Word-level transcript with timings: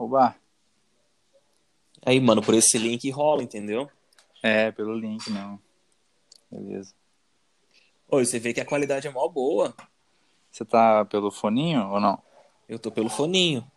Oba. 0.00 0.34
Aí, 2.06 2.18
mano, 2.18 2.40
por 2.40 2.54
esse 2.54 2.78
link 2.78 3.10
rola, 3.10 3.42
entendeu? 3.42 3.86
É, 4.42 4.72
pelo 4.72 4.94
link, 4.94 5.30
não. 5.30 5.60
Beleza. 6.50 6.94
Oi, 8.08 8.24
você 8.24 8.38
vê 8.38 8.54
que 8.54 8.62
a 8.62 8.64
qualidade 8.64 9.06
é 9.06 9.10
mó 9.10 9.28
boa. 9.28 9.74
Você 10.50 10.64
tá 10.64 11.04
pelo 11.04 11.30
foninho 11.30 11.86
ou 11.90 12.00
não? 12.00 12.18
Eu 12.66 12.78
tô 12.78 12.90
pelo 12.90 13.10
foninho. 13.10 13.70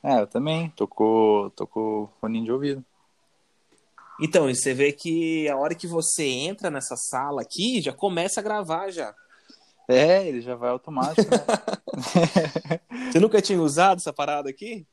É, 0.00 0.20
eu 0.20 0.28
também. 0.28 0.70
Tocou, 0.70 1.50
tocou 1.50 2.08
foninho 2.20 2.44
de 2.44 2.52
ouvido. 2.52 2.84
Então, 4.20 4.46
você 4.46 4.72
vê 4.72 4.92
que 4.92 5.48
a 5.48 5.56
hora 5.56 5.74
que 5.74 5.88
você 5.88 6.24
entra 6.24 6.70
nessa 6.70 6.94
sala 6.94 7.42
aqui, 7.42 7.82
já 7.82 7.92
começa 7.92 8.38
a 8.38 8.44
gravar 8.44 8.92
já. 8.92 9.12
É, 9.88 10.24
ele 10.24 10.40
já 10.40 10.54
vai 10.54 10.70
automático. 10.70 11.28
Né? 11.28 12.80
você 13.10 13.18
nunca 13.18 13.42
tinha 13.42 13.60
usado 13.60 13.98
essa 13.98 14.12
parada 14.12 14.48
aqui? 14.48 14.86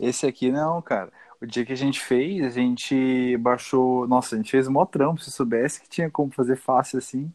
Esse 0.00 0.26
aqui 0.26 0.50
não, 0.50 0.80
cara. 0.80 1.12
O 1.40 1.46
dia 1.46 1.64
que 1.64 1.72
a 1.72 1.76
gente 1.76 2.00
fez, 2.00 2.44
a 2.44 2.50
gente 2.50 3.36
baixou. 3.38 4.06
Nossa, 4.08 4.34
a 4.34 4.38
gente 4.38 4.50
fez 4.50 4.66
um 4.66 4.72
mó 4.72 4.84
trampo. 4.84 5.20
Se 5.20 5.30
soubesse 5.30 5.80
que 5.80 5.88
tinha 5.88 6.10
como 6.10 6.32
fazer 6.32 6.56
fácil 6.56 6.98
assim. 6.98 7.32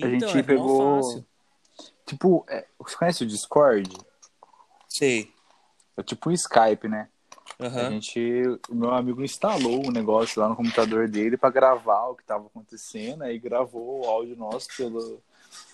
A 0.00 0.08
Então, 0.08 0.28
gente 0.28 0.38
é 0.38 0.42
pegou. 0.42 1.24
Tipo, 2.06 2.44
é, 2.48 2.66
você 2.78 2.96
conhece 2.96 3.24
o 3.24 3.26
Discord? 3.26 3.88
Sei. 4.88 5.32
É 5.96 6.02
tipo 6.02 6.30
um 6.30 6.32
Skype, 6.32 6.88
né? 6.88 7.08
A 7.58 7.64
Aham. 7.64 7.90
gente, 7.90 8.20
o 8.68 8.74
meu 8.74 8.90
amigo 8.90 9.22
instalou 9.22 9.86
o 9.86 9.90
negócio 9.92 10.40
lá 10.40 10.48
no 10.48 10.56
computador 10.56 11.08
dele 11.08 11.36
pra 11.36 11.50
gravar 11.50 12.08
o 12.08 12.14
que 12.14 12.24
tava 12.24 12.46
acontecendo, 12.46 13.22
aí 13.22 13.38
gravou 13.38 14.00
o 14.00 14.08
áudio 14.08 14.36
nosso 14.36 14.68
pelo, 14.76 15.22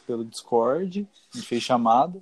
pelo 0.06 0.24
Discord, 0.24 1.08
a 1.32 1.36
gente 1.36 1.48
fez 1.48 1.62
chamada. 1.62 2.20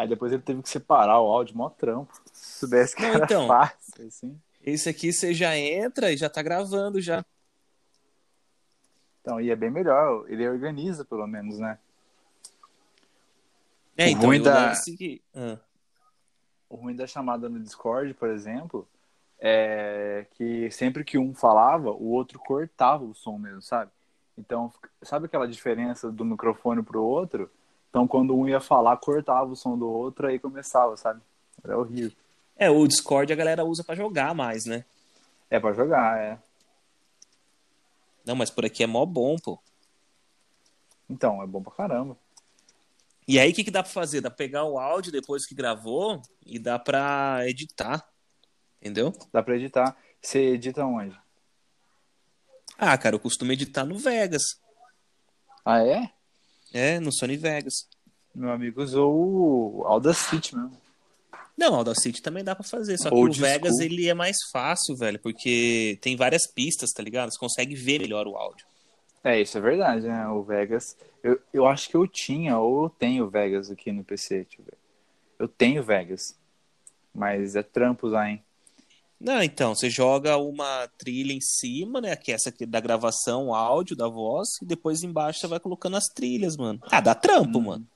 Aí 0.00 0.08
depois 0.08 0.32
ele 0.32 0.40
teve 0.40 0.62
que 0.62 0.68
separar 0.70 1.20
o 1.20 1.26
áudio, 1.30 1.54
mó 1.54 1.68
trampo. 1.68 2.10
Se 2.32 2.60
soubesse 2.60 2.96
que 2.96 3.02
Não, 3.02 3.08
era 3.10 3.24
então. 3.24 3.46
fácil, 3.46 4.06
assim. 4.06 4.40
Esse 4.64 4.88
aqui 4.88 5.12
você 5.12 5.34
já 5.34 5.54
entra 5.58 6.10
e 6.10 6.16
já 6.16 6.30
tá 6.30 6.40
gravando 6.42 7.00
já. 7.02 7.22
Então, 9.20 9.38
e 9.38 9.50
é 9.50 9.56
bem 9.56 9.70
melhor, 9.70 10.24
ele 10.30 10.48
organiza 10.48 11.04
pelo 11.04 11.26
menos, 11.26 11.58
né? 11.58 11.78
É, 13.94 14.06
O 14.06 14.08
então, 14.08 14.26
ruim 14.28 14.42
da- 14.42 14.68
lance 14.68 14.96
que... 14.96 15.22
Ah. 15.34 15.58
O 16.70 16.76
ruim 16.76 16.96
da 16.96 17.06
chamada 17.06 17.46
no 17.48 17.60
Discord, 17.60 18.14
por 18.14 18.30
exemplo, 18.30 18.88
é 19.38 20.24
que 20.30 20.70
sempre 20.70 21.04
que 21.04 21.18
um 21.18 21.34
falava, 21.34 21.90
o 21.90 22.08
outro 22.10 22.38
cortava 22.38 23.04
o 23.04 23.12
som 23.14 23.36
mesmo, 23.36 23.60
sabe? 23.60 23.90
Então, 24.38 24.72
sabe 25.02 25.26
aquela 25.26 25.46
diferença 25.46 26.10
do 26.10 26.24
microfone 26.24 26.82
pro 26.82 27.02
outro? 27.02 27.50
Então, 27.90 28.06
quando 28.06 28.36
um 28.36 28.48
ia 28.48 28.60
falar, 28.60 28.96
cortava 28.96 29.50
o 29.50 29.56
som 29.56 29.76
do 29.76 29.88
outro, 29.88 30.28
aí 30.28 30.38
começava, 30.38 30.96
sabe? 30.96 31.20
Era 31.62 31.76
horrível. 31.76 32.16
É, 32.56 32.70
o 32.70 32.86
Discord 32.86 33.32
a 33.32 33.36
galera 33.36 33.64
usa 33.64 33.82
pra 33.82 33.96
jogar 33.96 34.32
mais, 34.34 34.64
né? 34.64 34.84
É 35.50 35.58
pra 35.58 35.72
jogar, 35.72 36.18
é. 36.18 36.38
Não, 38.24 38.36
mas 38.36 38.48
por 38.48 38.64
aqui 38.64 38.84
é 38.84 38.86
mó 38.86 39.04
bom, 39.04 39.36
pô. 39.36 39.58
Então, 41.08 41.42
é 41.42 41.46
bom 41.46 41.60
pra 41.60 41.72
caramba. 41.72 42.16
E 43.26 43.38
aí, 43.38 43.50
o 43.50 43.54
que, 43.54 43.64
que 43.64 43.70
dá 43.70 43.82
pra 43.82 43.90
fazer? 43.90 44.20
Dá 44.20 44.30
pra 44.30 44.36
pegar 44.36 44.64
o 44.64 44.78
áudio 44.78 45.10
depois 45.10 45.44
que 45.44 45.54
gravou 45.54 46.22
e 46.46 46.58
dá 46.58 46.78
pra 46.78 47.40
editar. 47.48 48.08
Entendeu? 48.80 49.12
Dá 49.32 49.42
pra 49.42 49.56
editar. 49.56 49.96
Você 50.22 50.52
edita 50.52 50.84
onde? 50.84 51.18
Ah, 52.78 52.96
cara, 52.96 53.16
eu 53.16 53.20
costumo 53.20 53.52
editar 53.52 53.84
no 53.84 53.98
Vegas. 53.98 54.60
Ah, 55.64 55.84
é? 55.84 56.10
É, 56.72 57.00
no 57.00 57.12
Sony 57.12 57.36
Vegas. 57.36 57.88
Meu 58.34 58.50
amigo 58.50 58.82
usou 58.82 59.80
o 59.80 59.84
Audacity 59.86 60.56
mesmo. 60.56 60.72
Não, 61.56 61.74
Audacity 61.74 62.22
também 62.22 62.42
dá 62.42 62.54
pra 62.54 62.64
fazer, 62.64 62.96
só 62.96 63.10
que 63.10 63.14
Old 63.14 63.38
o 63.38 63.42
Vegas 63.42 63.74
school. 63.74 63.82
ele 63.82 64.08
é 64.08 64.14
mais 64.14 64.36
fácil, 64.50 64.96
velho, 64.96 65.18
porque 65.18 65.98
tem 66.00 66.16
várias 66.16 66.46
pistas, 66.46 66.90
tá 66.90 67.02
ligado? 67.02 67.30
Você 67.30 67.38
consegue 67.38 67.74
ver 67.74 68.00
melhor 68.00 68.26
o 68.26 68.36
áudio. 68.36 68.64
É, 69.22 69.38
isso 69.38 69.58
é 69.58 69.60
verdade, 69.60 70.06
né? 70.06 70.26
O 70.28 70.42
Vegas. 70.42 70.96
Eu, 71.22 71.38
eu 71.52 71.66
acho 71.66 71.90
que 71.90 71.96
eu 71.96 72.06
tinha, 72.06 72.58
ou 72.58 72.84
eu 72.84 72.88
tenho 72.90 73.28
Vegas 73.28 73.70
aqui 73.70 73.92
no 73.92 74.02
PC, 74.02 74.36
deixa 74.36 74.60
eu 74.60 74.64
ver. 74.64 74.78
Eu 75.38 75.48
tenho 75.48 75.82
Vegas. 75.82 76.34
Mas 77.14 77.56
é 77.56 77.62
trampo 77.62 78.06
usar, 78.06 78.30
hein? 78.30 78.42
Não, 79.20 79.42
então, 79.42 79.74
você 79.74 79.90
joga 79.90 80.38
uma 80.38 80.88
trilha 80.96 81.32
em 81.32 81.40
cima, 81.42 82.00
né, 82.00 82.16
que 82.16 82.32
é 82.32 82.34
essa 82.34 82.48
aqui 82.48 82.64
da 82.64 82.80
gravação, 82.80 83.48
o 83.48 83.54
áudio 83.54 83.94
da 83.94 84.08
voz, 84.08 84.48
e 84.62 84.64
depois 84.64 85.02
embaixo 85.02 85.40
você 85.40 85.46
vai 85.46 85.60
colocando 85.60 85.96
as 85.96 86.06
trilhas, 86.06 86.56
mano. 86.56 86.80
Ah, 86.90 87.00
dá 87.02 87.14
trampo, 87.14 87.58
Hum. 87.58 87.62
mano. 87.62 87.86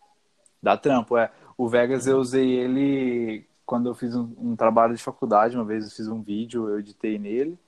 Dá 0.63 0.77
trampo, 0.77 1.17
é. 1.17 1.31
O 1.57 1.67
Vegas 1.69 2.07
eu 2.07 2.19
usei 2.19 2.51
ele 2.51 3.47
quando 3.65 3.89
eu 3.89 3.95
fiz 3.95 4.15
um, 4.15 4.35
um 4.39 4.57
trabalho 4.57 4.95
de 4.95 5.03
faculdade. 5.03 5.57
Uma 5.57 5.65
vez 5.65 5.85
eu 5.85 5.91
fiz 5.91 6.09
um 6.09 6.21
vídeo, 6.21 6.69
eu 6.69 6.79
editei 6.81 7.19
nele. 7.19 7.59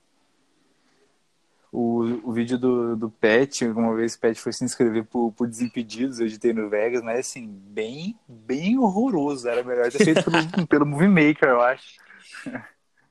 O, 1.71 2.01
o 2.23 2.31
vídeo 2.31 2.57
do, 2.57 2.95
do 2.95 3.09
Pet, 3.09 3.65
uma 3.65 3.95
vez 3.95 4.15
o 4.15 4.19
Pet 4.19 4.39
foi 4.39 4.53
se 4.53 4.63
inscrever 4.63 5.03
por, 5.05 5.31
por 5.33 5.47
Desimpedidos, 5.47 6.19
eu 6.19 6.25
editei 6.25 6.53
no 6.53 6.69
Vegas, 6.69 7.03
mas 7.03 7.19
assim, 7.19 7.45
bem, 7.47 8.17
bem 8.27 8.77
horroroso. 8.79 9.47
Era 9.47 9.63
melhor 9.63 9.91
ter 9.91 10.03
feito 10.03 10.23
pelo, 10.29 10.67
pelo 10.67 10.85
Movie 10.85 11.07
Maker, 11.07 11.49
eu 11.49 11.61
acho. 11.61 11.97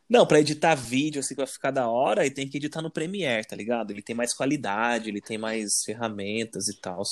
Não, 0.09 0.27
pra 0.27 0.41
editar 0.41 0.75
vídeo 0.75 1.21
assim 1.21 1.35
que 1.35 1.41
vai 1.41 1.47
ficar 1.47 1.71
da 1.71 1.89
hora, 1.89 2.23
aí 2.23 2.31
tem 2.31 2.49
que 2.49 2.57
editar 2.59 2.81
no 2.81 2.91
Premiere, 2.91 3.47
tá 3.47 3.57
ligado? 3.57 3.91
Ele 3.91 4.03
tem 4.03 4.15
mais 4.15 4.33
qualidade, 4.33 5.09
ele 5.09 5.21
tem 5.21 5.37
mais 5.37 5.83
ferramentas 5.85 6.69
e 6.69 6.81
tal. 6.81 7.03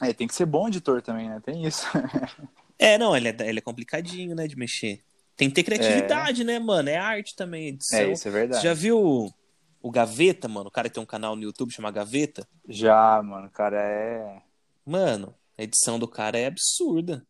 É, 0.00 0.12
tem 0.12 0.26
que 0.26 0.34
ser 0.34 0.46
bom 0.46 0.68
editor 0.68 1.02
também, 1.02 1.28
né? 1.28 1.40
Tem 1.44 1.64
isso. 1.64 1.86
É, 2.78 2.98
não, 2.98 3.16
ele 3.16 3.28
é, 3.28 3.36
ele 3.48 3.60
é 3.60 3.62
complicadinho, 3.62 4.34
né, 4.34 4.48
de 4.48 4.56
mexer. 4.56 5.04
Tem 5.36 5.48
que 5.48 5.54
ter 5.54 5.62
criatividade, 5.62 6.42
né, 6.42 6.58
mano? 6.58 6.88
É 6.88 6.96
arte 6.96 7.36
também, 7.36 7.68
edição. 7.68 7.98
É, 8.00 8.10
isso 8.10 8.26
é 8.26 8.30
verdade. 8.32 8.60
Você 8.60 8.66
já 8.66 8.74
viu 8.74 9.32
o 9.80 9.90
Gaveta, 9.90 10.48
mano? 10.48 10.66
O 10.66 10.70
cara 10.70 10.88
que 10.88 10.94
tem 10.94 11.02
um 11.02 11.06
canal 11.06 11.36
no 11.36 11.42
YouTube 11.42 11.72
chamado 11.72 11.94
Gaveta? 11.94 12.44
Já, 12.68 13.22
mano, 13.22 13.48
cara, 13.50 13.80
é. 13.80 14.42
Mano, 14.84 15.32
a 15.56 15.62
edição 15.62 15.96
do 15.96 16.08
cara 16.08 16.36
é 16.36 16.46
absurda. 16.46 17.24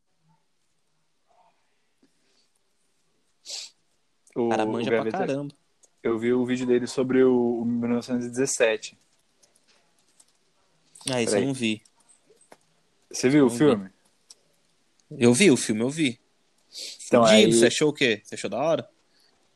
O, 4.35 4.47
O 4.47 4.49
cara 4.51 4.67
manja 4.67 4.89
o 5.01 5.03
pra 5.03 5.11
caramba. 5.13 5.55
Eu 6.03 6.19
vi 6.19 6.33
o 6.33 6.45
vídeo 6.45 6.67
dele 6.67 6.87
sobre 6.87 7.23
o, 7.23 7.61
o 7.61 7.65
1917. 7.65 8.99
Ah, 11.11 11.21
isso 11.23 11.31
Peraí. 11.33 11.43
eu 11.43 11.47
não 11.49 11.55
vi. 11.55 11.83
Você 13.11 13.29
viu 13.29 13.47
o 13.47 13.49
Não 13.49 13.53
vi. 13.53 13.59
filme? 13.59 13.91
Eu 15.19 15.35
vi 15.35 15.51
o 15.51 15.57
filme, 15.57 15.81
eu 15.83 15.91
vi. 15.91 16.19
Então, 17.07 17.23
Fudido, 17.27 17.47
aí- 17.47 17.53
você 17.53 17.67
achou 17.67 17.91
o 17.91 17.93
quê? 17.93 18.23
Você 18.25 18.35
achou 18.35 18.49
da 18.49 18.59
hora? 18.59 18.89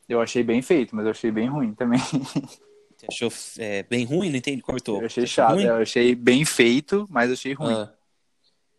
Eu 0.07 0.21
achei 0.21 0.43
bem 0.43 0.61
feito, 0.61 0.95
mas 0.95 1.05
eu 1.05 1.11
achei 1.11 1.31
bem 1.31 1.47
ruim 1.49 1.73
também. 1.73 1.99
Você 1.99 3.05
achou 3.11 3.31
é, 3.57 3.83
bem 3.83 4.05
ruim? 4.05 4.29
Não 4.29 4.37
entendi, 4.37 4.61
cortou. 4.61 4.99
Eu 5.01 5.05
achei 5.07 5.25
chato. 5.27 5.59
Eu 5.59 5.75
achei 5.75 6.15
bem 6.15 6.45
feito, 6.45 7.05
mas 7.09 7.31
achei 7.31 7.53
ruim. 7.53 7.73
Ah. 7.73 7.93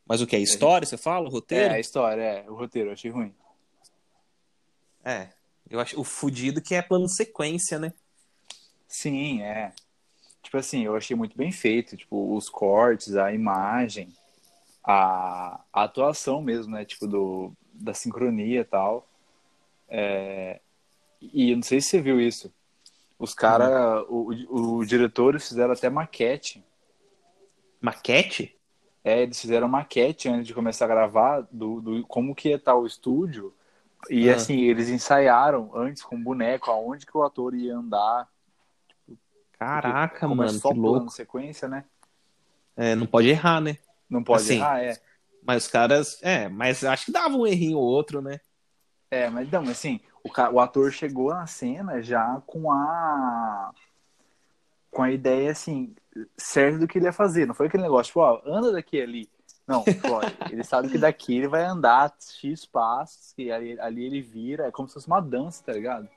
Mas 0.06 0.22
o 0.22 0.26
que? 0.26 0.37
A 0.37 0.38
história, 0.38 0.87
você 0.87 0.97
fala? 0.97 1.26
O 1.26 1.28
É, 1.28 1.32
roteiro? 1.32 1.75
a 1.75 1.81
história, 1.81 2.22
é. 2.22 2.50
O 2.50 2.54
roteiro, 2.54 2.88
eu 2.88 2.92
achei 2.94 3.10
ruim. 3.10 3.34
É. 5.04 5.28
Eu 5.70 5.80
acho 5.80 5.98
o 6.00 6.04
fudido 6.04 6.60
que 6.62 6.74
é 6.74 6.82
plano 6.82 7.08
sequência, 7.08 7.78
né? 7.78 7.92
Sim, 8.86 9.42
é. 9.42 9.72
Tipo 10.42 10.58
assim, 10.58 10.84
eu 10.84 10.96
achei 10.96 11.16
muito 11.16 11.36
bem 11.36 11.52
feito. 11.52 11.96
Tipo, 11.96 12.36
os 12.36 12.48
cortes, 12.50 13.16
a 13.16 13.32
imagem, 13.32 14.10
a, 14.84 15.60
a 15.72 15.84
atuação 15.84 16.42
mesmo, 16.42 16.74
né? 16.74 16.84
Tipo, 16.84 17.06
do, 17.08 17.52
da 17.72 17.94
sincronia 17.94 18.62
e 18.62 18.64
tal. 18.64 19.08
É, 19.88 20.60
E 21.20 21.50
eu 21.50 21.56
não 21.56 21.62
sei 21.62 21.80
se 21.80 21.90
você 21.90 22.00
viu 22.02 22.20
isso. 22.20 22.52
Os 23.18 23.34
caras, 23.34 24.04
o, 24.08 24.32
o, 24.50 24.76
o 24.78 24.86
diretor 24.86 25.40
fizeram 25.40 25.72
até 25.72 25.90
maquete. 25.90 26.64
Maquete? 27.80 28.56
É, 29.04 29.22
eles 29.22 29.40
fizeram 29.40 29.68
maquete 29.68 30.28
antes 30.28 30.46
de 30.46 30.54
começar 30.54 30.84
a 30.84 30.88
gravar 30.88 31.46
do, 31.50 31.80
do 31.80 32.06
como 32.06 32.34
que 32.34 32.48
ia 32.50 32.56
estar 32.56 32.74
o 32.74 32.86
estúdio. 32.86 33.54
E 34.10 34.30
Ah. 34.30 34.36
assim, 34.36 34.60
eles 34.60 34.88
ensaiaram 34.88 35.70
antes 35.74 36.02
com 36.02 36.22
boneco 36.22 36.70
aonde 36.70 37.04
que 37.04 37.16
o 37.16 37.22
ator 37.22 37.54
ia 37.54 37.76
andar. 37.76 38.28
Caraca, 39.58 40.24
é 40.24 40.28
mano, 40.28 40.50
só 40.50 40.72
que 40.72 40.78
louco. 40.78 41.10
sequência, 41.10 41.66
né? 41.68 41.84
É, 42.76 42.94
não 42.94 43.06
pode 43.06 43.28
errar, 43.28 43.60
né? 43.60 43.76
Não 44.08 44.22
pode 44.22 44.42
Assim, 44.42 44.56
errar, 44.56 44.82
é. 44.84 44.96
Mas 45.42 45.64
os 45.64 45.70
caras. 45.70 46.18
É, 46.22 46.48
mas 46.48 46.84
acho 46.84 47.06
que 47.06 47.12
dava 47.12 47.36
um 47.36 47.46
errinho 47.46 47.78
ou 47.78 47.84
outro, 47.84 48.22
né? 48.22 48.40
É, 49.10 49.28
mas 49.28 49.50
não, 49.50 49.62
assim, 49.62 50.00
o, 50.22 50.28
o 50.52 50.60
ator 50.60 50.92
chegou 50.92 51.30
na 51.34 51.46
cena 51.46 52.00
já 52.02 52.40
com 52.46 52.70
a 52.70 53.72
com 54.90 55.02
a 55.02 55.10
ideia 55.10 55.50
assim, 55.50 55.94
certa 56.36 56.78
do 56.78 56.86
que 56.88 56.98
ele 56.98 57.06
ia 57.06 57.12
fazer. 57.12 57.46
Não 57.46 57.54
foi 57.54 57.66
aquele 57.66 57.82
negócio, 57.82 58.06
tipo, 58.10 58.20
ó, 58.20 58.40
anda 58.46 58.72
daqui 58.72 59.00
ali. 59.00 59.28
Não, 59.69 59.85
ó, 60.11 60.23
ele 60.50 60.65
sabe 60.65 60.88
que 60.88 60.97
daqui 60.97 61.37
ele 61.37 61.47
vai 61.47 61.62
andar 61.62 62.15
X 62.19 62.65
passos, 62.65 63.35
e 63.37 63.53
ali, 63.53 63.79
ali 63.79 64.05
ele 64.06 64.23
vira, 64.23 64.67
é 64.67 64.70
como 64.70 64.88
se 64.88 64.94
fosse 64.94 65.06
uma 65.06 65.20
dança, 65.20 65.62
tá 65.62 65.75
ligado? 65.75 66.09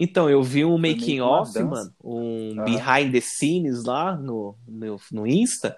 Então, 0.00 0.30
eu 0.30 0.42
vi 0.42 0.64
um 0.64 0.80
que 0.80 0.88
making 0.88 1.20
off, 1.20 1.58
mano, 1.62 1.92
um 2.02 2.54
behind 2.64 3.12
the 3.12 3.20
scenes 3.20 3.84
lá 3.84 4.16
no, 4.16 4.56
no, 4.66 4.98
no 5.12 5.26
Insta, 5.26 5.76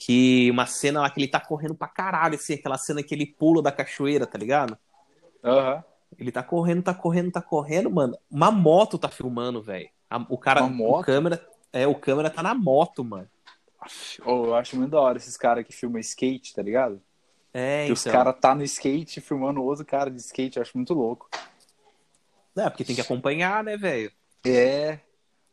que 0.00 0.50
uma 0.50 0.66
cena 0.66 1.02
lá 1.02 1.10
que 1.10 1.20
ele 1.20 1.28
tá 1.28 1.38
correndo 1.38 1.76
pra 1.76 1.86
caralho, 1.86 2.34
assim, 2.34 2.54
aquela 2.54 2.76
cena 2.76 3.04
que 3.04 3.14
ele 3.14 3.26
pula 3.26 3.62
da 3.62 3.70
cachoeira, 3.70 4.26
tá 4.26 4.36
ligado? 4.36 4.76
Aham. 5.44 5.84
Ele 6.18 6.32
tá 6.32 6.42
correndo, 6.42 6.82
tá 6.82 6.92
correndo, 6.92 7.30
tá 7.30 7.40
correndo, 7.40 7.90
mano. 7.90 8.18
Uma 8.30 8.50
moto 8.50 8.98
tá 8.98 9.08
filmando, 9.08 9.62
velho. 9.62 9.88
O 10.28 10.36
cara, 10.36 10.62
Uma 10.62 10.70
moto? 10.70 11.02
o 11.02 11.04
câmera, 11.04 11.46
é, 11.72 11.86
o 11.86 11.94
câmera 11.94 12.28
tá 12.28 12.42
na 12.42 12.54
moto, 12.54 13.04
mano. 13.04 13.28
Oh, 14.24 14.46
eu 14.46 14.54
acho 14.54 14.76
muito 14.76 14.90
da 14.92 15.00
hora 15.00 15.18
esses 15.18 15.36
caras 15.36 15.66
que 15.66 15.72
filmam 15.72 15.98
skate, 16.00 16.54
tá 16.54 16.62
ligado? 16.62 17.00
É, 17.52 17.80
que 17.86 17.92
então. 17.92 17.94
os 17.94 18.04
caras 18.04 18.34
tá 18.40 18.54
no 18.54 18.62
skate 18.62 19.20
filmando 19.20 19.62
outro 19.62 19.84
cara 19.84 20.10
de 20.10 20.18
skate, 20.18 20.56
eu 20.56 20.62
acho 20.62 20.76
muito 20.76 20.94
louco. 20.94 21.28
É, 22.56 22.68
porque 22.68 22.84
tem 22.84 22.94
que 22.94 23.00
acompanhar, 23.00 23.64
né, 23.64 23.76
velho? 23.76 24.10
É. 24.46 24.98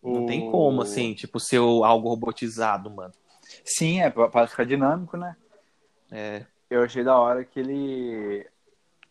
Não 0.02 0.24
o- 0.24 0.26
tem 0.26 0.50
como, 0.50 0.82
assim, 0.82 1.14
tipo, 1.14 1.40
ser 1.40 1.58
algo 1.58 2.10
robotizado, 2.10 2.90
mano. 2.90 3.14
Sim, 3.66 4.02
é 4.02 4.10
pra, 4.10 4.30
pra 4.30 4.48
ficar 4.48 4.64
dinâmico, 4.66 5.18
né? 5.18 5.36
É. 6.12 6.46
Eu 6.70 6.84
achei 6.84 7.04
da 7.04 7.18
hora 7.18 7.44
que 7.44 7.60
ele. 7.60 8.48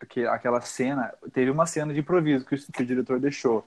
Que 0.08 0.26
aquela 0.26 0.60
cena. 0.60 1.12
Teve 1.32 1.50
uma 1.50 1.66
cena 1.66 1.92
de 1.92 2.00
improviso 2.00 2.44
que 2.46 2.54
o, 2.54 2.72
que 2.72 2.82
o 2.82 2.86
diretor 2.86 3.18
deixou. 3.18 3.66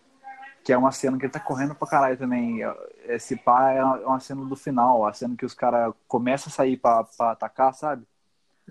Que 0.63 0.73
é 0.73 0.77
uma 0.77 0.91
cena 0.91 1.17
que 1.17 1.25
ele 1.25 1.33
tá 1.33 1.39
correndo 1.39 1.75
pra 1.75 1.87
caralho 1.87 2.17
também. 2.17 2.59
Esse 3.05 3.35
pá 3.35 3.71
é 3.71 3.83
uma 3.83 4.19
cena 4.19 4.45
do 4.45 4.55
final, 4.55 5.05
a 5.07 5.13
cena 5.13 5.35
que 5.35 5.45
os 5.45 5.53
caras 5.53 5.93
começam 6.07 6.49
a 6.49 6.53
sair 6.55 6.77
pra, 6.77 7.03
pra 7.03 7.31
atacar, 7.31 7.73
sabe? 7.73 8.05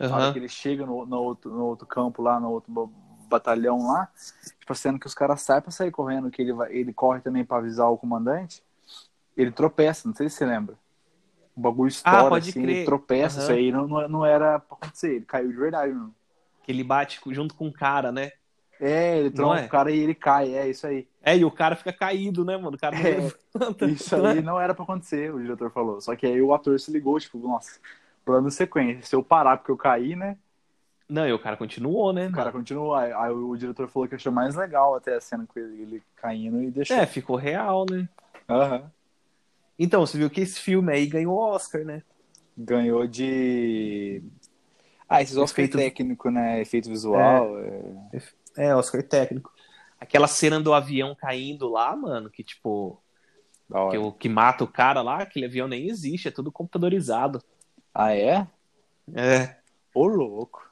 Na 0.08 0.16
hora 0.16 0.28
que 0.28 0.38
ele 0.38 0.48
chega 0.48 0.86
no, 0.86 1.06
no, 1.06 1.18
outro, 1.22 1.50
no 1.50 1.64
outro 1.66 1.86
campo 1.86 2.22
lá, 2.22 2.40
no 2.40 2.50
outro 2.50 2.72
ba- 2.72 2.90
batalhão 3.28 3.86
lá, 3.88 4.08
tipo, 4.58 4.72
a 4.72 4.76
cena 4.76 4.98
que 4.98 5.06
os 5.06 5.14
caras 5.14 5.42
saem 5.42 5.62
pra 5.62 5.70
sair 5.70 5.90
correndo, 5.92 6.30
que 6.30 6.42
ele, 6.42 6.52
vai, 6.52 6.72
ele 6.74 6.92
corre 6.92 7.20
também 7.20 7.44
pra 7.44 7.58
avisar 7.58 7.90
o 7.90 7.98
comandante, 7.98 8.62
ele 9.36 9.52
tropeça, 9.52 10.08
não 10.08 10.14
sei 10.14 10.28
se 10.30 10.36
você 10.36 10.46
lembra. 10.46 10.76
O 11.56 11.60
bagulho 11.60 11.88
estoura, 11.88 12.26
Ah, 12.26 12.28
pode 12.30 12.50
assim, 12.50 12.60
crer. 12.60 12.76
ele 12.76 12.76
tropeça, 12.84 13.38
Aham. 13.38 13.42
isso 13.42 13.52
aí 13.52 13.72
não, 13.72 13.86
não, 13.88 14.08
não 14.08 14.26
era 14.26 14.58
pra 14.60 14.76
acontecer, 14.76 15.16
ele 15.16 15.24
caiu 15.26 15.50
de 15.50 15.56
verdade, 15.56 15.92
mano. 15.92 16.14
Que 16.62 16.72
ele 16.72 16.82
bate 16.84 17.20
junto 17.34 17.54
com 17.54 17.68
o 17.68 17.72
cara, 17.72 18.10
né? 18.12 18.30
É, 18.80 19.18
ele 19.18 19.30
tromba 19.30 19.60
é? 19.60 19.66
o 19.66 19.68
cara 19.68 19.90
e 19.90 19.98
ele 19.98 20.14
cai, 20.14 20.54
é 20.54 20.68
isso 20.68 20.86
aí. 20.86 21.06
É, 21.22 21.36
e 21.36 21.44
o 21.44 21.50
cara 21.50 21.76
fica 21.76 21.92
caído, 21.92 22.44
né, 22.44 22.56
mano? 22.56 22.76
O 22.76 22.80
cara 22.80 22.96
É, 22.96 23.30
levanta. 23.54 23.84
Isso 23.86 24.16
aí 24.16 24.40
não 24.40 24.58
era 24.58 24.74
pra 24.74 24.84
acontecer, 24.84 25.32
o 25.34 25.40
diretor 25.40 25.70
falou. 25.70 26.00
Só 26.00 26.16
que 26.16 26.26
aí 26.26 26.40
o 26.40 26.54
ator 26.54 26.80
se 26.80 26.90
ligou, 26.90 27.20
tipo, 27.20 27.38
nossa, 27.38 27.78
plano 28.24 28.50
sequência. 28.50 29.02
Se 29.04 29.14
eu 29.14 29.22
parar 29.22 29.58
porque 29.58 29.70
eu 29.70 29.76
caí, 29.76 30.16
né? 30.16 30.38
Não, 31.08 31.26
e 31.28 31.32
o 31.32 31.38
cara 31.38 31.56
continuou, 31.56 32.12
né? 32.12 32.28
O 32.28 32.32
cara 32.32 32.52
continuou. 32.52 32.94
Aí, 32.94 33.12
aí 33.12 33.30
o 33.30 33.54
diretor 33.56 33.88
falou 33.88 34.08
que 34.08 34.14
achou 34.14 34.32
mais 34.32 34.54
legal 34.54 34.94
até 34.94 35.16
a 35.16 35.20
cena 35.20 35.44
com 35.46 35.58
ele, 35.58 35.82
ele 35.82 36.02
caindo 36.16 36.62
e 36.62 36.70
deixou. 36.70 36.96
É, 36.96 37.04
ficou 37.04 37.36
real, 37.36 37.84
né? 37.90 38.08
Aham. 38.48 38.90
Então, 39.78 40.06
você 40.06 40.16
viu 40.16 40.30
que 40.30 40.40
esse 40.40 40.60
filme 40.60 40.92
aí 40.92 41.06
ganhou 41.06 41.36
Oscar, 41.36 41.84
né? 41.84 42.02
Ganhou 42.56 43.06
de. 43.06 44.22
Ah, 45.08 45.20
esses 45.20 45.36
Oscar 45.36 45.64
Efeito- 45.64 45.78
técnico, 45.78 46.30
né? 46.30 46.60
Efeito 46.60 46.88
visual. 46.88 47.58
é. 47.58 48.16
É, 48.16 48.22
Oscar 48.74 49.02
técnico. 49.02 49.52
Aquela 49.98 50.26
cena 50.26 50.60
do 50.60 50.72
avião 50.72 51.14
caindo 51.14 51.68
lá, 51.68 51.94
mano, 51.94 52.30
que 52.30 52.42
tipo, 52.42 53.02
que, 53.90 53.98
o, 53.98 54.12
que 54.12 54.28
mata 54.28 54.64
o 54.64 54.68
cara 54.68 55.02
lá, 55.02 55.22
aquele 55.22 55.46
avião 55.46 55.68
nem 55.68 55.88
existe, 55.88 56.28
é 56.28 56.30
tudo 56.30 56.50
computadorizado. 56.50 57.42
Ah, 57.94 58.14
é? 58.14 58.46
É. 59.14 59.56
Ô, 59.94 60.06
louco. 60.06 60.68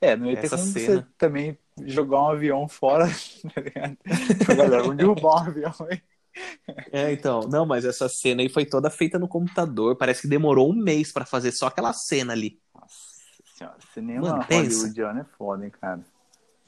É, 0.00 0.16
não 0.16 0.26
ia 0.26 0.36
ter 0.36 0.46
Essa 0.46 0.56
como 0.56 0.68
cena. 0.68 1.00
você 1.00 1.06
também 1.16 1.58
jogar 1.86 2.22
um 2.22 2.28
avião 2.28 2.68
fora, 2.68 3.06
tá 3.54 3.60
ligado? 3.60 3.96
Galera, 4.56 4.82
vamos 4.82 4.96
derrubar 4.96 5.44
um 5.44 5.48
avião 5.48 5.74
aí. 5.90 6.02
É, 6.92 7.12
então, 7.12 7.40
não, 7.48 7.66
mas 7.66 7.84
essa 7.84 8.08
cena 8.08 8.42
aí 8.42 8.48
foi 8.48 8.64
toda 8.64 8.90
feita 8.90 9.18
no 9.18 9.26
computador. 9.26 9.96
Parece 9.96 10.22
que 10.22 10.28
demorou 10.28 10.70
um 10.70 10.76
mês 10.76 11.12
pra 11.12 11.24
fazer 11.24 11.52
só 11.52 11.66
aquela 11.66 11.92
cena 11.92 12.32
ali. 12.32 12.60
Nossa 12.74 13.08
senhora, 13.56 13.78
cinema 13.92 14.30
Mano, 14.30 14.46
pensa. 14.46 14.76
hollywoodiano 14.76 15.20
é 15.20 15.24
foda, 15.36 15.64
hein, 15.64 15.72
cara. 15.80 16.04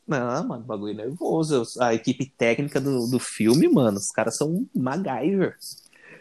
Não, 0.07 0.47
mano, 0.49 0.65
bagulho 0.65 0.95
nervoso. 0.95 1.63
A 1.81 1.95
equipe 1.95 2.27
técnica 2.37 2.81
do, 2.81 3.07
do 3.07 3.19
filme, 3.21 3.69
mano, 3.69 3.99
os 3.99 4.11
caras 4.11 4.37
são 4.37 4.69
MacGyver. 4.75 5.57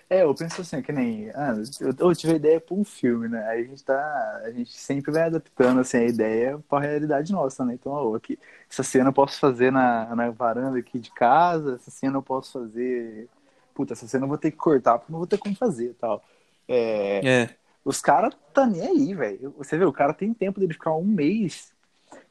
É, 0.09 0.23
eu 0.23 0.33
penso 0.35 0.61
assim, 0.61 0.81
que 0.81 0.91
nem. 0.91 1.29
Ah, 1.31 1.53
eu, 1.79 1.93
eu 1.97 2.15
tive 2.15 2.33
a 2.33 2.35
ideia 2.35 2.59
pra 2.59 2.75
um 2.75 2.83
filme, 2.83 3.27
né? 3.27 3.45
Aí 3.47 3.61
a 3.61 3.63
gente 3.65 3.83
tá. 3.83 4.41
A 4.43 4.51
gente 4.51 4.71
sempre 4.77 5.11
vai 5.11 5.23
adaptando 5.23 5.79
assim, 5.79 5.97
a 5.97 6.05
ideia 6.05 6.59
pra 6.67 6.79
realidade 6.79 7.31
nossa, 7.31 7.63
né? 7.65 7.75
Então, 7.75 7.91
ó, 7.91 8.15
aqui, 8.15 8.37
essa 8.69 8.83
cena 8.83 9.09
eu 9.09 9.13
posso 9.13 9.39
fazer 9.39 9.71
na, 9.71 10.15
na 10.15 10.31
varanda 10.31 10.79
aqui 10.79 10.99
de 10.99 11.11
casa, 11.11 11.75
essa 11.75 11.91
cena 11.91 12.17
eu 12.17 12.23
posso 12.23 12.53
fazer. 12.53 13.29
Puta, 13.73 13.93
essa 13.93 14.07
cena 14.07 14.25
eu 14.25 14.29
vou 14.29 14.37
ter 14.37 14.51
que 14.51 14.57
cortar 14.57 14.97
porque 14.99 15.11
não 15.11 15.19
vou 15.19 15.27
ter 15.27 15.37
como 15.37 15.55
fazer 15.55 15.91
e 15.91 15.93
tal. 15.93 16.23
É, 16.67 17.27
É. 17.27 17.49
os 17.85 18.01
caras 18.01 18.35
tá 18.53 18.65
nem 18.67 18.81
aí, 18.81 19.13
velho. 19.15 19.53
Você 19.57 19.77
vê, 19.77 19.85
o 19.85 19.93
cara 19.93 20.13
tem 20.13 20.33
tempo 20.33 20.59
dele 20.59 20.73
ficar 20.73 20.95
um 20.95 21.05
mês. 21.05 21.73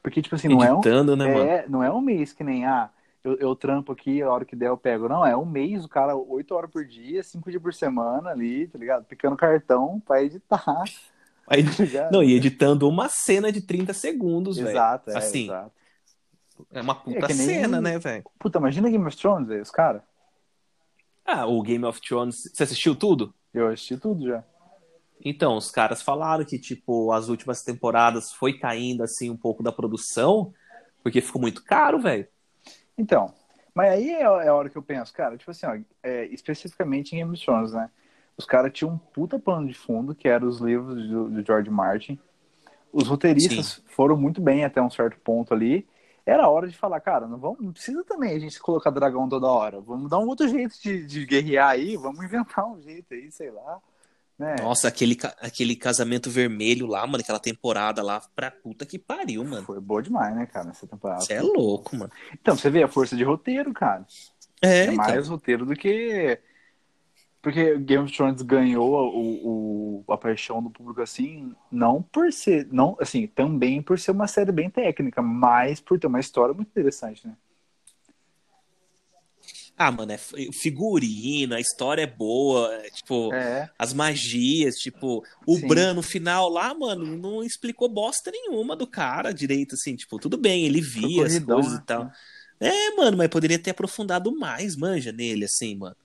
Porque, 0.01 0.21
tipo 0.21 0.35
assim, 0.35 0.47
não 0.47 0.63
é 0.63 0.71
um. 0.71 0.75
Editando, 0.79 1.15
né? 1.15 1.47
É, 1.47 1.67
não 1.67 1.83
é 1.83 1.91
um 1.91 2.01
mês 2.01 2.31
que 2.33 2.43
nem, 2.43 2.65
ah, 2.65 2.89
eu, 3.23 3.35
eu 3.37 3.55
trampo 3.55 3.91
aqui, 3.91 4.21
a 4.21 4.29
hora 4.31 4.45
que 4.45 4.55
der 4.55 4.67
eu 4.69 4.77
pego. 4.77 5.09
Não, 5.09 5.25
é 5.25 5.35
um 5.35 5.45
mês, 5.45 5.83
o 5.83 5.89
cara, 5.89 6.15
oito 6.15 6.55
horas 6.55 6.71
por 6.71 6.85
dia, 6.85 7.21
cinco 7.23 7.49
dias 7.49 7.61
por 7.61 7.73
semana 7.73 8.29
ali, 8.29 8.67
tá 8.67 8.77
ligado? 8.79 9.05
Picando 9.05 9.35
cartão 9.35 9.99
pra 10.05 10.23
editar, 10.23 10.63
Aí, 11.47 11.63
tá 11.91 12.09
não, 12.11 12.21
e 12.23 12.33
editando 12.33 12.87
uma 12.87 13.09
cena 13.09 13.51
de 13.51 13.61
30 13.61 13.91
segundos, 13.91 14.57
velho. 14.57 14.69
Exato, 14.69 15.09
é, 15.09 15.17
Assim, 15.17 15.45
exato. 15.45 15.71
é 16.71 16.81
uma 16.81 16.95
puta 16.95 17.17
É 17.17 17.21
que 17.27 17.33
nem- 17.33 17.45
cena, 17.47 17.81
né, 17.81 17.97
velho? 17.97 18.23
Puta, 18.37 18.59
imagina 18.59 18.89
Game 18.89 19.05
of 19.05 19.17
Thrones, 19.17 19.47
velho, 19.47 19.61
os 19.61 19.71
caras. 19.71 20.01
Ah, 21.25 21.45
o 21.45 21.61
Game 21.61 21.83
of 21.85 21.99
Thrones, 22.01 22.43
você 22.53 22.63
assistiu 22.63 22.95
tudo? 22.95 23.33
Eu 23.53 23.67
assisti 23.67 23.97
tudo 23.97 24.27
já. 24.27 24.43
Então, 25.23 25.57
os 25.57 25.69
caras 25.69 26.01
falaram 26.01 26.45
que, 26.45 26.57
tipo, 26.57 27.11
as 27.11 27.27
últimas 27.27 27.61
temporadas 27.61 28.31
foi 28.31 28.57
caindo, 28.57 29.03
assim, 29.03 29.29
um 29.29 29.37
pouco 29.37 29.61
da 29.61 29.71
produção, 29.71 30.53
porque 31.03 31.21
ficou 31.21 31.41
muito 31.41 31.63
caro, 31.63 31.99
velho. 31.99 32.27
Então, 32.97 33.33
mas 33.73 33.91
aí 33.91 34.09
é, 34.09 34.21
é 34.21 34.47
a 34.47 34.53
hora 34.53 34.69
que 34.69 34.77
eu 34.77 34.83
penso, 34.83 35.13
cara, 35.13 35.37
tipo 35.37 35.51
assim, 35.51 35.65
ó, 35.65 35.77
é, 36.03 36.25
especificamente 36.27 37.13
em 37.13 37.19
Game 37.19 37.33
of 37.33 37.43
Thrones, 37.43 37.73
né? 37.73 37.89
Os 38.37 38.45
caras 38.45 38.71
tinham 38.71 38.93
um 38.93 38.97
puta 38.97 39.37
plano 39.37 39.67
de 39.67 39.73
fundo, 39.73 40.15
que 40.15 40.27
eram 40.27 40.47
os 40.47 40.59
livros 40.59 41.07
do, 41.09 41.29
do 41.29 41.45
George 41.45 41.69
Martin. 41.69 42.17
Os 42.91 43.07
roteiristas 43.07 43.83
foram 43.87 44.15
muito 44.15 44.41
bem 44.41 44.63
até 44.63 44.81
um 44.81 44.89
certo 44.89 45.19
ponto 45.19 45.53
ali. 45.53 45.85
Era 46.25 46.47
hora 46.47 46.67
de 46.67 46.77
falar, 46.77 46.99
cara, 47.01 47.27
não, 47.27 47.37
vamos, 47.37 47.59
não 47.59 47.73
precisa 47.73 48.03
também 48.03 48.33
a 48.33 48.39
gente 48.39 48.59
colocar 48.59 48.91
dragão 48.91 49.27
toda 49.27 49.47
hora. 49.47 49.81
Vamos 49.81 50.09
dar 50.09 50.19
um 50.19 50.27
outro 50.27 50.47
jeito 50.47 50.73
de, 50.81 51.05
de 51.05 51.25
guerrear 51.25 51.69
aí, 51.69 51.97
vamos 51.97 52.23
inventar 52.23 52.65
um 52.65 52.81
jeito 52.81 53.13
aí, 53.13 53.31
sei 53.31 53.51
lá. 53.51 53.81
Né? 54.39 54.55
Nossa, 54.61 54.87
aquele, 54.87 55.17
aquele 55.41 55.75
casamento 55.75 56.29
vermelho 56.29 56.87
lá, 56.87 57.05
mano, 57.05 57.21
aquela 57.21 57.39
temporada 57.39 58.01
lá, 58.01 58.21
pra 58.33 58.49
puta 58.49 58.85
que 58.85 58.97
pariu, 58.97 59.43
mano. 59.43 59.65
Foi 59.65 59.81
boa 59.81 60.01
demais, 60.01 60.33
né, 60.33 60.45
cara, 60.45 60.69
essa 60.69 60.87
temporada. 60.87 61.19
Você 61.21 61.33
é 61.33 61.41
louco, 61.41 61.95
mano. 61.97 62.09
Então, 62.33 62.55
você 62.55 62.69
vê 62.69 62.81
a 62.81 62.87
força 62.87 63.17
de 63.17 63.23
roteiro, 63.23 63.73
cara. 63.73 64.05
É, 64.61 64.79
É 64.79 64.83
então. 64.85 64.95
mais 64.95 65.27
roteiro 65.27 65.65
do 65.65 65.75
que. 65.75 66.39
Porque 67.41 67.77
Game 67.79 68.03
of 68.03 68.13
Thrones 68.15 68.41
ganhou 68.41 68.91
o, 69.13 70.03
o- 70.07 70.13
a 70.13 70.17
paixão 70.17 70.61
do 70.61 70.69
público 70.69 71.01
assim, 71.01 71.53
não 71.71 72.01
por 72.01 72.31
ser. 72.33 72.67
não 72.71 72.97
Assim, 72.99 73.27
também 73.27 73.81
por 73.81 73.97
ser 73.97 74.11
uma 74.11 74.27
série 74.27 74.51
bem 74.51 74.69
técnica, 74.69 75.21
mas 75.21 75.79
por 75.79 75.97
ter 75.99 76.07
uma 76.07 76.19
história 76.19 76.53
muito 76.53 76.67
interessante, 76.69 77.25
né? 77.27 77.33
Ah, 79.81 79.91
mano, 79.91 80.11
é 80.11 80.15
f- 80.15 80.51
figurino, 80.51 81.55
a 81.55 81.59
história 81.61 82.01
é 82.01 82.05
boa, 82.05 82.69
é, 82.75 82.89
tipo, 82.89 83.33
É. 83.33 83.69
as 83.79 83.93
magias, 83.93 84.75
tipo, 84.75 85.23
o 85.47 85.55
Sim. 85.55 85.67
Bran 85.69 85.93
no 85.93 86.01
final 86.01 86.49
lá, 86.49 86.73
mano, 86.73 87.05
não 87.17 87.41
explicou 87.41 87.87
bosta 87.87 88.29
nenhuma 88.29 88.75
do 88.75 88.85
cara 88.85 89.31
direito, 89.31 89.75
assim, 89.75 89.95
tipo, 89.95 90.19
tudo 90.19 90.37
bem, 90.37 90.65
ele 90.65 90.81
via 90.81 91.25
as 91.25 91.39
coisas 91.39 91.73
né? 91.75 91.79
e 91.81 91.85
tal. 91.85 92.11
É, 92.59 92.91
mano, 92.97 93.15
mas 93.15 93.29
poderia 93.29 93.57
ter 93.57 93.69
aprofundado 93.71 94.35
mais, 94.37 94.75
manja, 94.75 95.13
nele, 95.13 95.45
assim, 95.45 95.77
mano. 95.77 95.95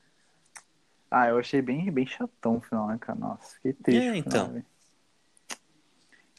Ah, 1.11 1.27
eu 1.29 1.39
achei 1.39 1.61
bem, 1.61 1.91
bem 1.91 2.07
chatão 2.07 2.59
o 2.59 2.61
final, 2.61 2.87
né, 2.87 2.97
cara? 3.01 3.19
Nossa, 3.19 3.57
que 3.61 3.73
triste. 3.73 4.01
É, 4.01 4.13
final, 4.13 4.19
então. 4.19 4.53
velho. 4.53 4.67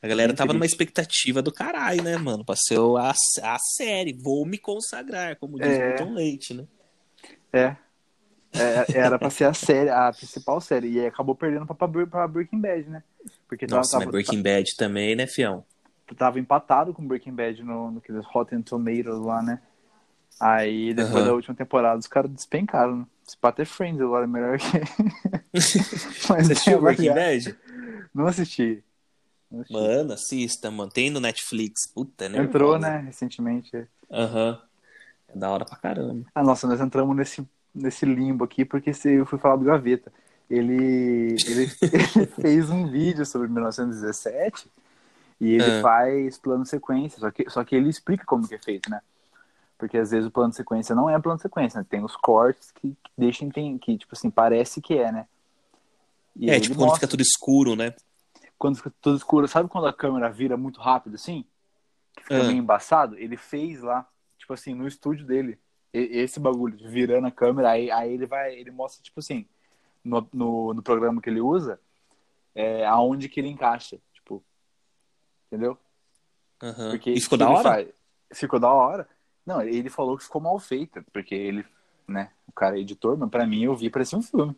A 0.02 0.08
galera 0.08 0.30
Bem 0.32 0.38
tava 0.38 0.54
numa 0.54 0.62
triste. 0.62 0.74
expectativa 0.76 1.42
do 1.42 1.52
caralho, 1.52 2.02
né, 2.02 2.16
mano? 2.16 2.46
Ser 2.56 2.78
a, 2.98 3.14
a 3.44 3.58
série. 3.60 4.14
Vou 4.14 4.46
me 4.46 4.58
consagrar, 4.58 5.36
como 5.38 5.58
diz 5.60 5.68
É. 5.68 5.84
o 5.84 5.88
Milton 5.90 6.14
Leite, 6.14 6.54
né? 6.54 6.66
É. 7.56 7.76
É, 8.54 8.98
Era 8.98 9.20
pra 9.20 9.30
ser 9.30 9.46
a 9.46 9.54
série, 9.54 9.90
a 9.90 10.12
principal 10.12 10.62
série. 10.62 10.90
E 10.90 11.06
acabou 11.06 11.36
perdendo 11.36 11.66
pra, 11.66 11.88
pra, 12.06 12.28
Breaking 12.28 12.60
Bad, 12.60 12.90
né? 12.90 13.04
Porque 13.48 13.66
tava, 13.66 13.80
Nossa, 13.80 13.98
mas 13.98 14.06
tava, 14.06 14.12
Breaking 14.12 14.42
Bad 14.42 14.76
também, 14.78 15.16
né, 15.16 15.28
fião? 15.28 15.66
tava 16.16 16.40
empatado 16.40 16.94
com 16.94 17.06
Breaking 17.06 17.34
Bad 17.34 17.64
no, 17.64 17.92
no 17.92 18.02
Rotten 18.22 18.62
Tomatoes 18.62 19.20
lá, 19.20 19.42
né? 19.42 19.60
Aí 20.40 20.94
depois 20.94 21.16
Aham. 21.16 21.26
da 21.26 21.34
última 21.34 21.56
temporada 21.56 21.98
os 21.98 22.08
caras 22.08 22.30
despencaram. 22.32 22.98
né? 22.98 23.06
Se 23.24 23.38
pá 23.38 23.52
ter 23.52 23.66
Friends 23.66 24.02
agora 24.02 24.26
é 24.26 24.28
melhor 24.28 24.60
que. 24.60 24.66
Mas 26.30 26.48
Você 26.48 26.54
assistiu 26.54 26.78
é, 26.78 26.82
Breaking 26.82 27.14
Bad? 27.14 27.58
Não 28.14 28.28
assisti. 28.28 28.84
Não 29.50 29.62
assisti. 29.62 29.74
Mano, 29.74 30.14
assista, 30.14 30.70
mano. 30.70 30.92
Tem 30.92 31.10
no 31.10 31.20
Netflix. 31.20 31.88
Puta, 31.92 32.30
né? 32.30 32.44
Entrou, 32.44 32.78
né, 32.78 32.98
recentemente. 33.00 33.88
Aham. 34.12 34.62
É 34.62 34.65
da 35.36 35.50
hora 35.50 35.66
pra 35.66 35.76
caramba. 35.76 36.26
Ah, 36.34 36.44
nossa, 36.44 36.66
nós 36.66 36.80
entramos 36.80 37.16
nesse, 37.16 37.46
nesse 37.74 38.06
limbo 38.06 38.46
aqui 38.46 38.64
porque 38.64 38.94
se 38.94 39.12
eu 39.12 39.26
fui 39.26 39.38
falar 39.38 39.58
do 39.58 39.66
Gaveta. 39.66 40.12
Ele, 40.50 41.36
ele, 41.48 41.72
ele 41.82 42.26
fez 42.28 42.70
um 42.70 42.88
vídeo 42.88 43.26
sobre 43.26 43.48
1917 43.48 44.70
e 45.42 45.54
ele 45.54 45.80
Ah. 45.80 45.82
faz 45.82 46.38
plano 46.38 46.66
sequência, 46.66 47.20
só 47.20 47.32
que, 47.32 47.50
só 47.50 47.64
que 47.64 47.76
ele 47.76 47.90
explica 47.90 48.24
como 48.26 48.48
que 48.48 48.56
é 48.56 48.60
feito, 48.60 48.90
né? 48.90 49.02
Porque 49.78 49.98
às 49.98 50.12
vezes 50.12 50.28
o 50.28 50.32
plano 50.32 50.54
sequência 50.54 50.96
não 50.96 51.10
é 51.10 51.20
plano 51.20 51.40
sequência, 51.40 51.80
né? 51.80 51.86
Tem 51.90 52.04
os 52.04 52.16
cortes 52.16 52.72
que, 52.72 52.90
que 52.90 53.12
deixam, 53.18 53.50
tem, 53.50 53.78
que, 53.78 53.98
tipo 53.98 54.16
assim, 54.16 54.30
parece 54.30 54.80
que 54.80 54.98
é, 54.98 55.12
né? 55.12 55.28
E 56.36 56.50
é, 56.50 56.60
tipo, 56.60 56.76
mostra... 56.76 56.86
quando 56.86 56.96
fica 56.96 57.08
tudo 57.08 57.22
escuro, 57.22 57.76
né? 57.76 57.94
Quando 58.58 58.78
fica 58.78 58.94
tudo 59.02 59.18
escuro, 59.18 59.48
sabe 59.48 59.68
quando 59.68 59.88
a 59.88 59.94
câmera 59.94 60.30
vira 60.30 60.56
muito 60.56 60.80
rápido 60.80 61.16
assim? 61.16 61.44
Que 62.16 62.24
fica 62.24 62.44
meio 62.44 62.58
embaçado? 62.58 63.18
Ele 63.18 63.36
fez 63.36 63.82
lá, 63.82 64.08
tipo 64.46 64.54
assim, 64.54 64.76
no 64.76 64.88
estúdio 64.88 65.26
dele, 65.26 65.58
esse 65.92 66.40
bagulho, 66.40 66.78
virando 66.88 67.26
a 67.26 67.32
câmera, 67.32 67.72
aí, 67.72 67.90
aí 67.90 68.14
ele 68.14 68.28
vai, 68.28 68.54
ele 68.54 68.70
mostra, 68.70 69.02
tipo 69.02 69.20
assim, 69.20 69.48
no, 70.04 70.28
no, 70.32 70.74
no 70.76 70.84
programa 70.84 71.20
que 71.20 71.32
ele 71.32 71.42
usa, 71.42 71.80
é, 72.54 72.86
aonde 72.86 73.28
que 73.28 73.40
ele 73.40 73.48
encaixa, 73.48 73.98
tipo, 74.14 74.44
entendeu? 75.48 75.76
Uhum. 76.62 76.92
Porque, 76.92 77.12
e 77.12 77.20
ficou 77.20 77.40
da 77.40 77.50
hora? 77.50 77.64
Faz, 77.64 77.88
ficou 78.34 78.60
da 78.60 78.72
hora. 78.72 79.10
Não, 79.44 79.62
ele 79.64 79.90
falou 79.90 80.16
que 80.16 80.24
ficou 80.24 80.40
mal 80.40 80.60
feita, 80.60 81.04
porque 81.12 81.34
ele, 81.34 81.66
né, 82.08 82.32
o 82.48 82.52
cara 82.52 82.78
é 82.78 82.82
editor, 82.82 83.18
mas 83.18 83.30
pra 83.32 83.48
mim 83.48 83.64
eu 83.64 83.76
vi 83.76 83.90
parecia 83.90 84.18
um 84.18 84.22
filme. 84.22 84.56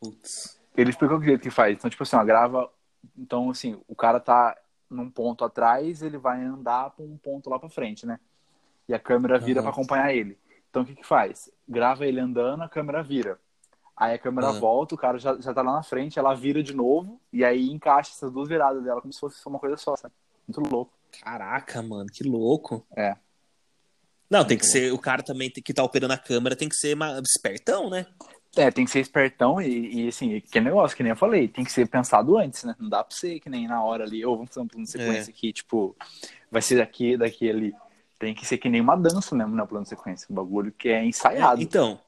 Putz. 0.00 0.58
Ele 0.74 0.90
explicou 0.90 1.18
o 1.18 1.22
jeito 1.22 1.42
que 1.42 1.50
faz. 1.50 1.76
Então, 1.76 1.90
tipo 1.90 2.02
assim, 2.02 2.16
ó, 2.16 2.24
grava. 2.24 2.70
Então, 3.16 3.50
assim, 3.50 3.80
o 3.86 3.94
cara 3.94 4.18
tá 4.18 4.56
num 4.88 5.10
ponto 5.10 5.44
atrás, 5.44 6.00
ele 6.00 6.16
vai 6.16 6.42
andar 6.42 6.90
pra 6.90 7.04
um 7.04 7.16
ponto 7.18 7.50
lá 7.50 7.58
pra 7.58 7.68
frente, 7.68 8.06
né? 8.06 8.18
E 8.88 8.94
a 8.94 8.98
câmera 8.98 9.38
vira 9.38 9.60
uhum. 9.60 9.64
para 9.64 9.72
acompanhar 9.72 10.14
ele. 10.14 10.38
Então, 10.70 10.82
o 10.82 10.86
que 10.86 10.94
que 10.94 11.06
faz? 11.06 11.50
Grava 11.68 12.06
ele 12.06 12.20
andando, 12.20 12.62
a 12.62 12.68
câmera 12.68 13.02
vira. 13.02 13.38
Aí 13.96 14.14
a 14.14 14.18
câmera 14.18 14.50
uhum. 14.50 14.60
volta, 14.60 14.94
o 14.94 14.98
cara 14.98 15.18
já, 15.18 15.40
já 15.40 15.54
tá 15.54 15.62
lá 15.62 15.72
na 15.72 15.82
frente, 15.82 16.18
ela 16.18 16.34
vira 16.34 16.62
de 16.62 16.74
novo, 16.74 17.18
e 17.32 17.42
aí 17.42 17.70
encaixa 17.70 18.10
essas 18.10 18.30
duas 18.30 18.46
viradas 18.46 18.84
dela 18.84 19.00
como 19.00 19.12
se 19.12 19.18
fosse 19.18 19.46
uma 19.46 19.58
coisa 19.58 19.76
só, 19.78 19.96
sabe? 19.96 20.12
Muito 20.46 20.70
louco. 20.70 20.92
Caraca, 21.22 21.82
mano, 21.82 22.06
que 22.12 22.22
louco. 22.22 22.86
É. 22.94 23.16
Não, 24.28 24.44
tem 24.44 24.58
que 24.58 24.66
ser. 24.66 24.92
O 24.92 24.98
cara 24.98 25.22
também 25.22 25.50
tem 25.50 25.62
que 25.62 25.72
estar 25.72 25.82
tá 25.82 25.86
operando 25.86 26.12
a 26.12 26.18
câmera 26.18 26.54
tem 26.54 26.68
que 26.68 26.74
ser 26.74 26.94
uma, 26.94 27.20
espertão, 27.20 27.88
né? 27.88 28.06
É, 28.56 28.70
tem 28.70 28.84
que 28.84 28.90
ser 28.90 29.00
espertão 29.00 29.60
e, 29.60 30.04
e 30.04 30.08
assim, 30.08 30.40
que 30.40 30.60
negócio, 30.60 30.96
que 30.96 31.02
nem 31.02 31.10
eu 31.10 31.16
falei, 31.16 31.46
tem 31.46 31.64
que 31.64 31.72
ser 31.72 31.86
pensado 31.88 32.36
antes, 32.36 32.64
né? 32.64 32.74
Não 32.78 32.88
dá 32.88 33.04
pra 33.04 33.16
ser 33.16 33.38
que 33.40 33.48
nem 33.48 33.66
na 33.66 33.82
hora 33.82 34.04
ali, 34.04 34.24
ou 34.24 34.36
vamos 34.36 34.50
fazer 34.50 34.60
um 34.60 34.68
plano 34.68 34.84
de 34.84 34.90
sequência 34.90 35.30
é. 35.30 35.32
aqui, 35.32 35.52
tipo, 35.52 35.96
vai 36.50 36.60
ser 36.60 36.76
daqui, 36.76 37.16
daqui 37.16 37.48
ali. 37.48 37.74
Tem 38.18 38.34
que 38.34 38.46
ser 38.46 38.58
que 38.58 38.68
nem 38.68 38.80
uma 38.80 38.96
dança 38.96 39.34
mesmo, 39.34 39.54
né? 39.54 39.64
Plano 39.66 39.86
sequência. 39.86 40.26
Um 40.30 40.34
bagulho 40.34 40.72
que 40.72 40.88
é 40.88 41.04
ensaiado. 41.04 41.60
É, 41.60 41.64
então, 41.64 42.00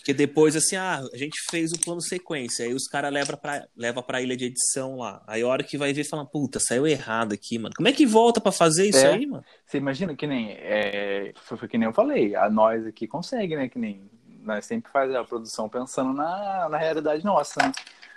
porque 0.00 0.14
depois, 0.14 0.56
assim, 0.56 0.76
ah, 0.76 1.02
a 1.12 1.16
gente 1.16 1.38
fez 1.50 1.72
o 1.72 1.78
plano 1.78 2.00
sequência, 2.00 2.64
aí 2.64 2.72
os 2.72 2.88
caras 2.88 3.12
levam 3.12 3.36
pra, 3.36 3.66
leva 3.76 4.02
pra 4.02 4.22
ilha 4.22 4.34
de 4.34 4.46
edição 4.46 4.96
lá. 4.96 5.22
Aí 5.26 5.42
a 5.42 5.46
hora 5.46 5.62
que 5.62 5.76
vai 5.76 5.92
ver, 5.92 6.04
fala, 6.04 6.24
puta, 6.24 6.58
saiu 6.58 6.86
errado 6.86 7.34
aqui, 7.34 7.58
mano. 7.58 7.74
Como 7.76 7.86
é 7.86 7.92
que 7.92 8.06
volta 8.06 8.40
para 8.40 8.50
fazer 8.50 8.88
isso 8.88 8.98
é, 8.98 9.12
aí, 9.12 9.26
mano? 9.26 9.44
Você 9.66 9.76
imagina 9.76 10.14
que 10.16 10.26
nem. 10.26 10.52
É, 10.52 11.32
foi, 11.36 11.58
foi, 11.58 11.68
que 11.68 11.76
nem 11.76 11.86
eu 11.86 11.92
falei, 11.92 12.34
a 12.34 12.48
nós 12.48 12.86
aqui 12.86 13.06
consegue, 13.06 13.54
né? 13.54 13.68
Que 13.68 13.78
nem. 13.78 14.10
Nós 14.42 14.64
sempre 14.64 14.90
faz 14.90 15.14
a 15.14 15.22
produção 15.22 15.68
pensando 15.68 16.14
na, 16.14 16.66
na 16.70 16.78
realidade 16.78 17.22
nossa, 17.22 17.62
né? 17.62 17.70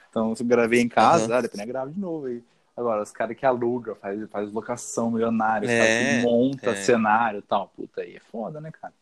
Então, 0.09 0.33
se 0.33 0.41
eu 0.41 0.47
gravei 0.47 0.79
em 0.79 0.87
casa, 0.87 1.27
uhum. 1.27 1.37
ah, 1.37 1.41
depois 1.41 1.59
eu 1.59 1.67
gravo 1.67 1.91
de 1.91 1.99
novo 1.99 2.27
aí. 2.27 2.41
Agora, 2.75 3.03
os 3.03 3.11
caras 3.11 3.37
que 3.37 3.45
alugam, 3.45 3.95
faz, 3.95 4.29
faz 4.29 4.51
locação 4.51 5.11
milionária, 5.11 5.69
é, 5.69 6.21
monta 6.21 6.71
é. 6.71 6.75
cenário 6.75 7.39
e 7.39 7.43
tal. 7.43 7.67
Puta, 7.67 8.01
aí 8.01 8.15
é 8.15 8.19
foda, 8.19 8.59
né, 8.59 8.71
cara? 8.71 8.93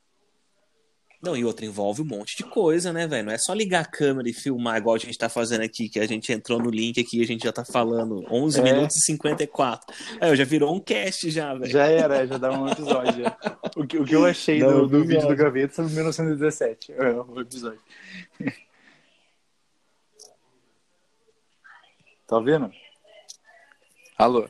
Não, 1.21 1.37
e 1.37 1.45
outra, 1.45 1.65
envolve 1.65 2.01
um 2.01 2.05
monte 2.05 2.35
de 2.35 2.43
coisa, 2.43 2.91
né, 2.91 3.05
velho? 3.05 3.27
Não 3.27 3.31
é 3.31 3.37
só 3.37 3.53
ligar 3.53 3.81
a 3.81 3.85
câmera 3.85 4.27
e 4.27 4.33
filmar 4.33 4.77
igual 4.77 4.95
a 4.95 4.99
gente 4.99 5.15
tá 5.15 5.29
fazendo 5.29 5.61
aqui, 5.61 5.87
que 5.87 5.99
a 5.99 6.07
gente 6.07 6.33
entrou 6.33 6.59
no 6.59 6.71
link 6.71 6.99
aqui 6.99 7.19
e 7.19 7.21
a 7.21 7.27
gente 7.27 7.43
já 7.43 7.51
tá 7.51 7.63
falando 7.63 8.25
11 8.29 8.59
é. 8.59 8.63
minutos 8.63 8.97
e 8.97 9.05
54. 9.05 9.95
Aí, 10.19 10.35
já 10.35 10.43
virou 10.43 10.75
um 10.75 10.79
cast 10.79 11.29
já, 11.29 11.53
velho. 11.53 11.71
Já 11.71 11.85
era, 11.85 12.25
já 12.25 12.39
dá 12.39 12.51
um 12.51 12.67
episódio. 12.67 13.25
O, 13.77 13.85
que, 13.85 13.99
o 13.99 14.03
que 14.03 14.15
eu 14.15 14.25
achei 14.27 14.59
Não, 14.59 14.79
do, 14.79 14.87
do 14.87 15.05
vídeo 15.05 15.27
do 15.27 15.35
Gaveta 15.35 15.75
sobre 15.75 15.93
1917. 15.93 16.91
É, 16.93 17.11
o 17.11 17.39
episódio. 17.39 17.79
Tá 22.27 22.39
vendo? 22.39 22.71
Alô? 24.23 24.41